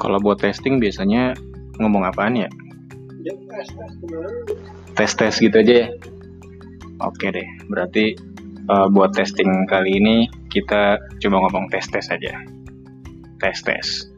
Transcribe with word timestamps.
Kalau 0.00 0.18
buat 0.20 0.38
testing 0.42 0.82
biasanya 0.82 1.32
ngomong 1.80 2.04
apaan 2.04 2.36
ya? 2.36 2.48
ya 3.24 3.32
test 3.48 3.72
tes 4.94 5.12
tes 5.16 5.34
gitu 5.40 5.56
aja 5.56 5.74
ya. 5.84 5.88
Oke 7.02 7.32
deh, 7.32 7.48
berarti 7.72 8.14
uh, 8.68 8.86
buat 8.92 9.16
testing 9.16 9.48
kali 9.66 9.98
ini 9.98 10.28
kita 10.52 11.00
coba 11.24 11.36
ngomong 11.48 11.72
tes 11.72 11.88
tes 11.88 12.06
aja. 12.12 12.36
Tes 13.40 13.58
tes. 13.64 14.13